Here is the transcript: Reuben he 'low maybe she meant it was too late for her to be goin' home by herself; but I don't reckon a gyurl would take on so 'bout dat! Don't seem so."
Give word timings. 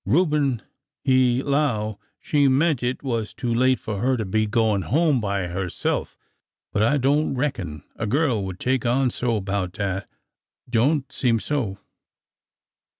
Reuben 0.03 0.63
he 1.03 1.43
'low 1.43 1.87
maybe 1.87 1.99
she 2.17 2.47
meant 2.47 2.81
it 2.81 3.03
was 3.03 3.35
too 3.35 3.53
late 3.53 3.79
for 3.79 4.01
her 4.01 4.17
to 4.17 4.25
be 4.25 4.47
goin' 4.47 4.81
home 4.81 5.21
by 5.21 5.45
herself; 5.45 6.17
but 6.73 6.81
I 6.81 6.97
don't 6.97 7.35
reckon 7.35 7.83
a 7.97 8.07
gyurl 8.07 8.43
would 8.45 8.59
take 8.59 8.83
on 8.83 9.11
so 9.11 9.39
'bout 9.41 9.73
dat! 9.73 10.09
Don't 10.67 11.11
seem 11.11 11.39
so." 11.39 11.77